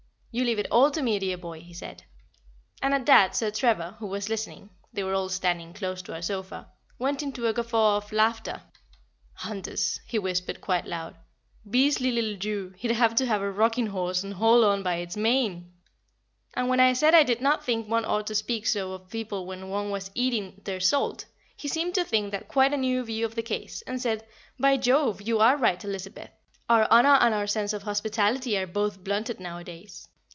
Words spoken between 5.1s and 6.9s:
all standing close to our sofa)